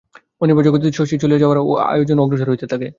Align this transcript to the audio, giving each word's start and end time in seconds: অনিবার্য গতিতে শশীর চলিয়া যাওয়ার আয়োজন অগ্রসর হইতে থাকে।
অনিবার্য 0.41 0.69
গতিতে 0.73 0.97
শশীর 0.97 1.21
চলিয়া 1.23 1.41
যাওয়ার 1.41 1.57
আয়োজন 1.87 2.17
অগ্রসর 2.19 2.51
হইতে 2.51 2.65
থাকে। 2.71 2.87